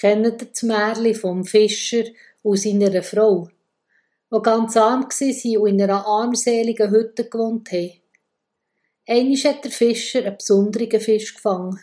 [0.00, 2.04] Kennt ihr das Märchen vom Fischer
[2.40, 3.50] und seiner Frau,
[4.32, 8.00] die ganz arm waren und in einer armseligen Hütte gewohnt haben?
[9.06, 11.78] Einmal hat der Fischer einen besonderen Fisch gefangen.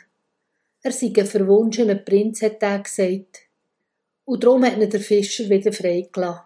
[0.82, 3.41] Er sei ein verwunschener Prinz, hat er gesagt.
[4.25, 6.41] Und darum hat ihn der Fischer wieder freigelassen.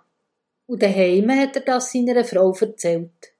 [0.67, 3.31] Und daheim hat er das seiner Frau erzählt.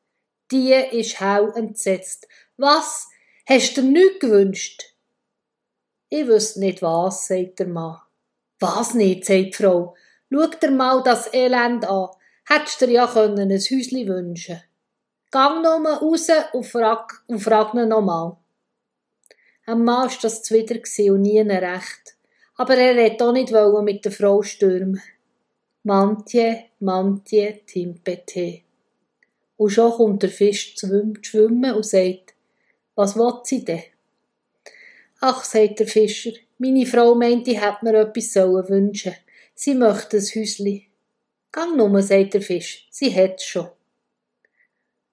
[0.52, 2.29] Die ist hell entsetzt.
[2.55, 3.09] Was?
[3.45, 4.95] Hast du nichts gewünscht?
[6.07, 8.00] Ich wüsste nicht was, sagt der Mann.
[8.62, 9.96] Was nicht, sagt die Frau.
[10.32, 12.10] Schau dir mal das Elend an.
[12.48, 14.62] Hättest dir ja können ein Häuschen wünschen
[15.32, 18.38] Gang nur raus und frag, und frag ihn nochmal.
[19.66, 20.80] Am Mann war das zuwider
[21.12, 22.18] und nie recht.
[22.56, 23.52] Aber er wollte auch nicht
[23.84, 25.02] mit der Frau stürmen.
[25.84, 28.62] Mantje, Mantje, Timpete.
[29.58, 32.36] Und schon kommt der Fisch zu schwimmen und sagt,
[32.94, 33.84] was will sie denn?
[35.20, 39.16] Ach, sagt der Fischer, meine Frau meint, ich hätte mir etwas sollen wünschen.
[39.56, 40.88] Sie möchte ein Häusli.
[41.52, 43.70] Gang nur, sagt der Fisch, sie hat's schon.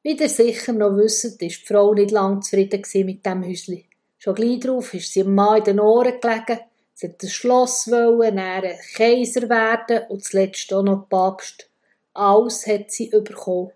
[0.03, 3.87] Wie ihr sicher noch wisst, ist die Frau nicht lang zufrieden mit dem Häusli.
[4.19, 6.61] Schon gleich drauf ist sie dem Mann in den Ohren gelegen,
[6.95, 11.69] sie hat ein Schloss wollen, dann Kaiser werden und zuletzt auch noch Papst.
[12.15, 13.73] Alles hat sie bekommen.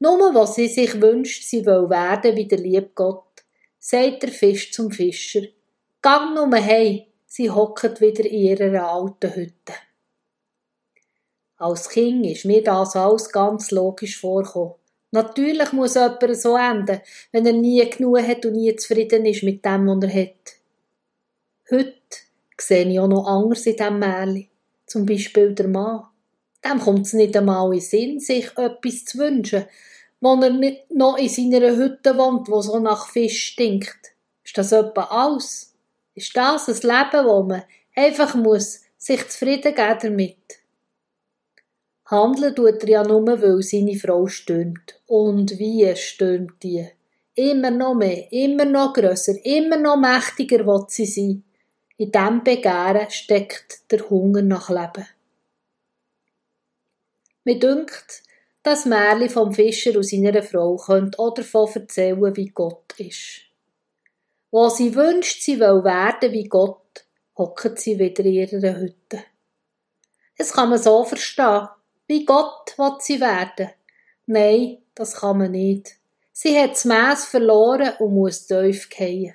[0.00, 3.24] Nur was sie sich wünscht, sie will werden wie der liebe Gott
[3.78, 5.42] sagt der Fisch zum Fischer.
[6.00, 9.74] Gang nur heim, sie hockt wieder in ihrer alten Hütte.
[11.56, 14.74] Als Kind ist mir das alles ganz logisch vorgekommen.
[15.10, 17.00] Natürlich muss jemand so enden,
[17.32, 20.54] wenn er nie genug hat und nie zufrieden ist mit dem, was er hat.
[21.68, 21.94] Heute
[22.60, 24.48] sehe ich auch noch anders in diesem Märchen.
[24.86, 26.04] Zum Beispiel der Mann.
[26.64, 29.64] Dem kommt es nicht einmal in Sinn, sich etwas zu wünschen,
[30.20, 34.12] wo er nicht noch in seiner Hütte wohnt, wo so nach Fisch stinkt.
[34.44, 35.67] Ist das etwa alles?
[36.18, 37.62] Ist das ein Leben, wo man
[37.94, 40.58] einfach muss sich zufrieden geben damit?
[42.06, 45.00] Handeln tut er ja nur, weil seine Frau stöhnt.
[45.06, 46.88] Und wie stöhnt die?
[47.36, 51.44] Immer noch mehr, immer noch grösser, immer noch mächtiger will sie sein.
[51.98, 55.06] In diesem Begehren steckt der Hunger nach Leben.
[57.44, 58.24] Mir dünkt,
[58.64, 63.47] das Märchen vom Fischer und seiner Frau könnte auch davon erzählen, wie Gott ist.
[64.50, 67.04] Wo sie wünscht, sie will werden wie Gott,
[67.36, 69.24] hockt sie wieder in ihrer Hütte.
[70.36, 71.68] Es kann man so verstehen.
[72.06, 73.70] Wie Gott will sie werden.
[74.26, 75.96] Nein, das kann man nicht.
[76.32, 79.34] Sie hat das Mass verloren und muss tief fallen.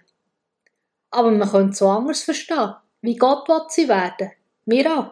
[1.12, 2.74] Aber man könnte es so anders verstehen.
[3.01, 4.31] Wie Gott will sie werden.
[4.66, 5.12] Wir auch.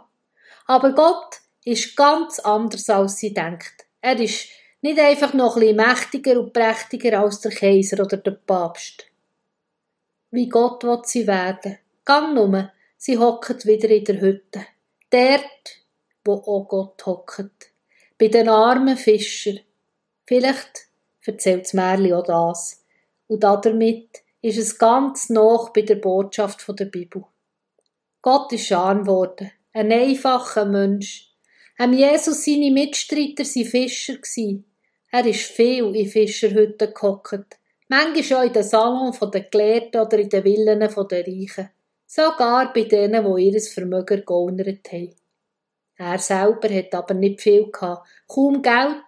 [0.66, 3.86] Aber Gott ist ganz anders, als sie denkt.
[4.00, 4.48] Er ist
[4.82, 9.11] nicht einfach noch ein bisschen mächtiger und prächtiger als der Kaiser oder der Papst.
[10.32, 11.78] Wie Gott will sie werden.
[12.06, 14.66] Gang nur, sie hockt wieder in der Hütte.
[15.10, 15.84] Dort,
[16.24, 17.72] wo auch Gott hockt.
[18.18, 19.60] Bei den armen Fischer.
[20.26, 20.88] Vielleicht
[21.26, 22.84] erzählt das Märchen auch das.
[23.28, 27.26] Und damit ist es ganz noch bei der Botschaft der Bibel.
[28.22, 29.52] Gott ist arm geworden.
[29.74, 31.32] Ein einfacher Mensch
[31.78, 34.18] Am Jesus seine Mitstreiter waren Fischer.
[35.12, 37.58] Er ist viel in Fischerhütten gehockt.
[37.92, 41.70] Manchmal auch in den Salon der Gelehrten oder in den Villen der Reichen.
[42.08, 45.14] Sogar bei denen, die ihr Vermögen geownert haben.
[45.98, 48.08] Er selber hat aber nicht viel gehabt.
[48.30, 49.04] Kaum Geld,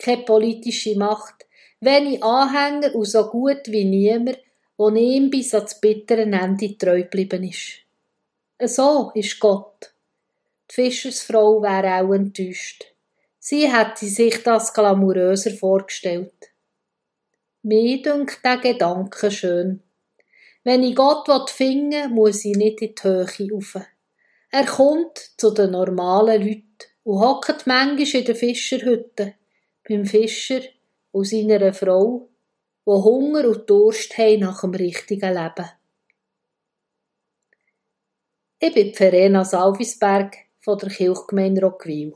[0.00, 1.46] keine politische Macht,
[1.78, 4.40] wenig Anhänger und so gut wie niemand,
[4.80, 7.84] der ihm bis ans bittere Ende treu geblieben ist.
[8.60, 9.94] So ist Gott.
[10.72, 12.84] Die Fischersfrau wäre auch enttäuscht.
[13.38, 16.53] Sie hätte sich das glamouröser vorgestellt.
[17.66, 19.82] Mir dünkt der Gedanke schön.
[20.64, 23.78] Wenn ich Gott will, muss ich nicht in die Höhe rauf.
[24.50, 29.36] Er kommt zu den normalen Leuten und hockt manchmal in der Fischerhütte,
[29.88, 30.60] beim Fischer
[31.10, 32.28] und seiner Frau,
[32.84, 35.70] wo Hunger und Durst haben nach dem richtigen Leben.
[38.58, 42.12] Ich bin Verena Salvisberg von der Kirchgemeinde Roggwil.